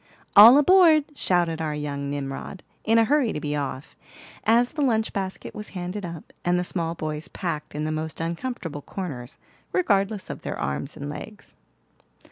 "All 0.35 0.57
aboard!" 0.57 1.05
shouted 1.13 1.61
our 1.61 1.75
young 1.75 2.09
Nimrod, 2.09 2.63
in 2.83 2.97
a 2.97 3.03
hurry 3.03 3.33
to 3.33 3.39
be 3.39 3.55
off, 3.55 3.95
as 4.45 4.71
the 4.71 4.81
lunch 4.81 5.13
basket 5.13 5.53
was 5.53 5.69
handed 5.77 6.05
up, 6.07 6.33
and 6.43 6.57
the 6.57 6.63
small 6.63 6.95
boys 6.95 7.27
packed 7.27 7.75
in 7.75 7.83
the 7.83 7.91
most 7.91 8.19
uncomfortable 8.19 8.81
corners, 8.81 9.37
regardless 9.71 10.31
of 10.31 10.41
their 10.41 10.57
arms 10.57 10.97
and 10.97 11.07
legs. 11.07 11.53